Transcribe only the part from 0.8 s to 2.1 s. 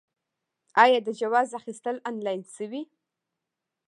آیا د جواز اخیستل